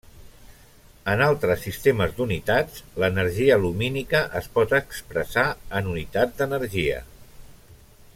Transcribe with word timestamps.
En 1.11 1.19
altres 1.25 1.59
sistemes 1.65 2.15
d'unitats, 2.15 2.81
l'energia 3.03 3.59
lumínica 3.65 4.23
es 4.41 4.49
pot 4.57 4.75
expressar 4.79 5.45
en 5.81 5.91
unitats 5.93 6.41
d'energia. 6.41 7.05